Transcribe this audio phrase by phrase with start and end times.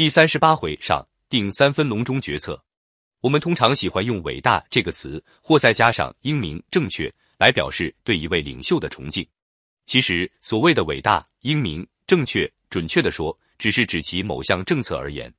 [0.00, 2.58] 第三十八回上定三分隆中决策。
[3.20, 9.22] 我们通常喜欢用“伟大”这个词，或再加上英明、正确，来表示对一位领袖的崇敬。
[9.84, 15.30] 其实，所谓的伟大、英明、正确，准确的说，只是指其某项政策而言。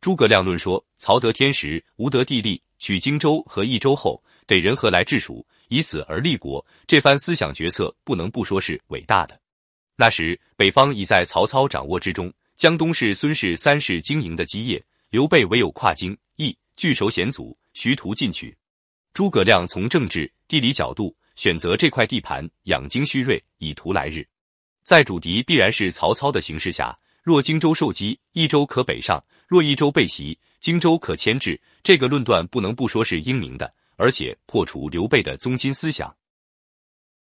[0.00, 9.38] 诸葛亮论说：“曹得天时，吾得地利，取荆州和益州后，得人和来治蜀，以此而立国。”这番思想决策，不能不说是伟大的。
[9.96, 12.32] 那时，北方已在曹操掌握之中。
[12.58, 18.52] 江东是孙氏三世经营的基业，刘备唯有跨荆益，据守险阻，徐图进取。
[19.14, 24.26] 诸葛亮从政治、地理角度选择这块地盘，养精蓄锐，以图来日。
[24.82, 31.60] 在主敌必然是曹操的形势下，若荆州受击，益州可北上；若益州被袭，荆州可牵制。
[31.84, 36.12] 这个论断不能不说是英明的，而且破除刘备的宗亲思想，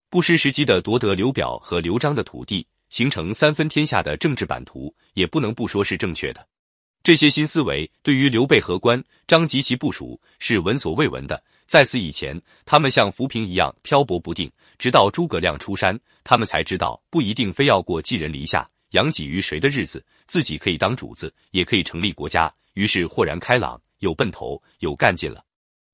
[0.09, 2.66] 不失时机的夺得刘表和刘璋的土地。
[2.91, 6.47] 形成三分天下的政治版图，也不能不说是正确的。
[7.03, 11.43] 这些新思维对于刘备和关张及其部署是闻所未闻的。
[11.66, 22.52] 在此以前，他们像浮萍一样漂泊不定，直到诸葛亮出山，他们才知道不一定非要过寄人篱下、养己于谁的日子，自己可以当主子，也可以成立国家。
[22.74, 25.45] 于是豁然开朗，有奔头，有干劲了。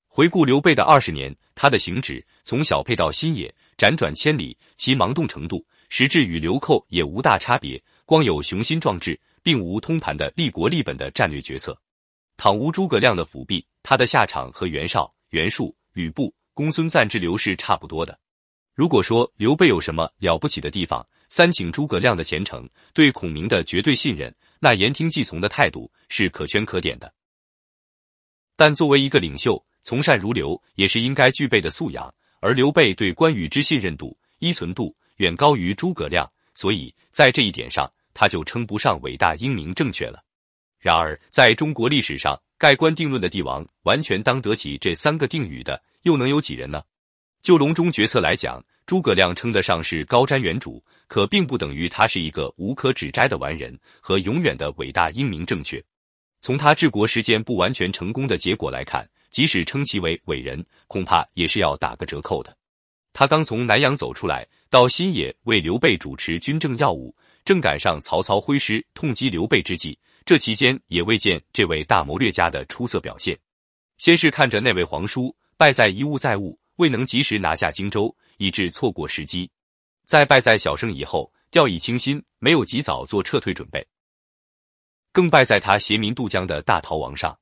[0.07, 5.63] 回顾刘备的二十年，他的行止从小沛到新野，辗转千里，其忙动程度。
[5.89, 11.77] 实质与流寇也无大差别，光有雄心壮志，并无通盘的立国立本的战略决策。
[12.35, 18.19] 倘无诸葛亮的辅弼，他的下场和袁绍、袁术、吕布、公孙瓒之流是差不多的。
[18.75, 27.11] 如果说刘备有什么了不起的地方，三请诸葛亮的虔诚，对孔明的绝对信任，那言听计从的态度是可圈可点的。
[28.55, 34.95] 但作为一个领袖，从善如流也是应该具备的素养，而刘备对关羽之信任度、依存度。
[35.17, 40.23] 远高于诸葛亮，所以在这一点上，他就称不上伟大、英明、正确了。
[40.79, 46.81] 然而，在中国历史上，盖棺定论的帝王，完全当得起这三个定语的，又能有几人呢？
[47.41, 55.83] 就隆中决策来讲，诸葛亮称得上是高瞻远瞩，可并不等于他是一个无可指摘的完人和永远的伟大、英明、正确。
[56.41, 62.55] 从他治国时间不完全成功的结果来看，即使称其为伟人，恐怕也是要打个折扣的。
[63.13, 69.97] 他刚从南阳走出来，到新野为刘备主持军政要务，正赶上曹操挥师痛击刘备之际。
[70.25, 73.37] 这期间也未见这位大谋略家的出色表现。
[73.97, 79.49] 先是看着那位皇叔败在一物在物，未能及时拿下荆州，以致错过时机；
[80.05, 83.81] 再败在小胜以后掉以轻心，没有及早做撤退准备；
[85.13, 87.37] 更败在他携民渡江的大逃亡上。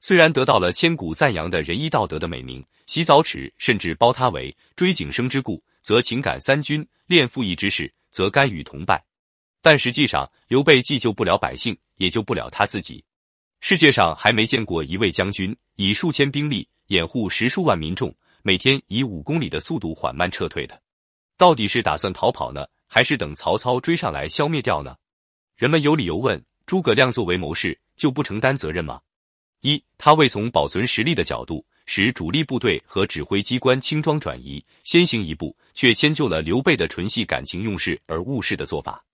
[0.00, 9.04] 虽然得到了千古赞扬的仁义道德的美名，洗澡池甚至包他为追景生之故，则情感三军练赋役之事，则甘与同败。
[9.62, 13.04] 但实际上，刘备既救不了百姓，也救不了他自己。
[13.60, 20.80] 世界上还没见过一位将军以数千兵力掩护十数万民众，每天以五公里的速度缓慢撤退的。
[21.36, 24.96] 到底是打算逃跑呢，还是等曹操追上来消灭掉呢？
[25.56, 29.00] 人们有理由问：诸葛亮作为谋士，就不承担责任吗？
[29.60, 31.62] 一，他未从保存实力的角度，
[31.92, 39.04] 使主力部队和指挥机关轻装转移，先行一步，却迁就了刘备的纯系感情用事而误事的做法。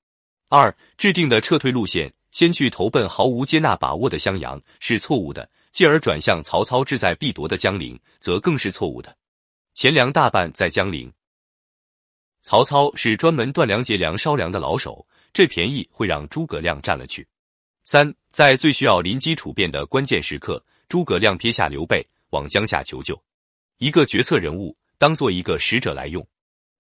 [0.51, 9.17] 二，制定的撤退路线，先去投奔毫无接纳把握的襄阳是错误的，继而转向曹操志在必夺的江陵，则更是错误的。
[9.73, 11.11] 钱粮大半在江陵，
[12.43, 17.27] 曹操是专门断粮截粮烧粮的老手，这便宜会让诸葛亮占了去。
[17.85, 18.15] 三。
[18.33, 23.19] 在最需要临机处变的关键时刻，诸葛亮撇下刘备往江夏求救。
[23.79, 26.27] 一个决策人物当做一个使者来用。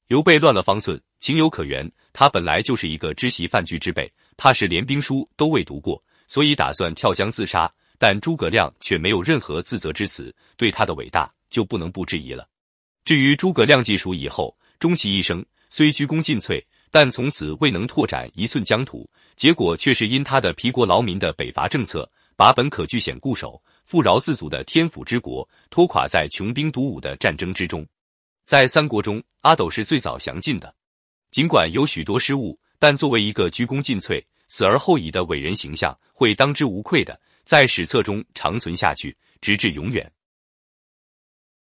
[0.06, 1.91] 刘备乱了方寸，情有可原。
[2.12, 7.72] 他本来就是一个知悉范雎之辈，怕是连兵书都未读过，所以打算跳江自杀。
[7.99, 12.47] 但诸葛亮却没有任何自责之词，对他的伟大就不能不质疑了。
[13.06, 16.62] 至于诸葛亮记熟以后，终其一生虽鞠躬尽瘁。
[16.88, 27.85] 但从此未能拓展一寸疆土，结果却是因他的疲国劳民的北伐政策，把本可据险固守、富饶自足的天府之国拖垮在穷兵黩武的战争之中。
[28.44, 30.73] 在三国中，阿斗是最早详尽的，
[31.31, 40.09] 尽管有许多失误，但作为一个鞠躬尽瘁、死而后已的伟人形象，会当之无愧的在史册中长存下去，直至永远。